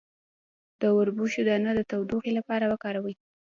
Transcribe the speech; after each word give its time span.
د 0.81 0.83
وربشو 0.97 1.41
دانه 1.47 1.71
د 1.75 1.79
تودوخې 1.89 2.31
لپاره 2.37 2.65
وکاروئ 2.67 3.15